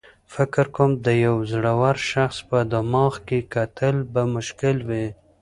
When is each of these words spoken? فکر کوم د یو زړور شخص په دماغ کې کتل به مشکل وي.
فکر 0.33 0.65
کوم 0.75 0.91
د 1.05 1.07
یو 1.25 1.35
زړور 1.51 1.95
شخص 2.11 2.37
په 2.49 2.57
دماغ 2.73 3.13
کې 3.27 3.39
کتل 3.53 3.95
به 4.13 4.21
مشکل 4.35 4.77
وي. 4.89 5.07